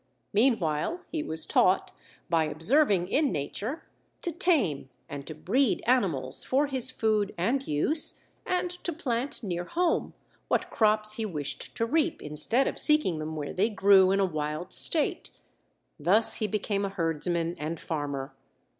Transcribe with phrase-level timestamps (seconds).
[0.33, 1.91] Meanwhile, he was taught,
[2.27, 3.83] by observing in nature,
[4.23, 9.65] to tame and to breed animals for his food and use, and to plant near
[9.65, 10.15] home
[10.47, 14.25] what crops he wished to reap, instead of seeking them where they grew in a
[14.25, 15.29] wild state.
[15.99, 18.33] Thus, he became a herdsman and farmer.